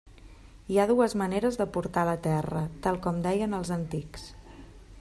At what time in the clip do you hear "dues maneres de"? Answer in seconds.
0.91-1.67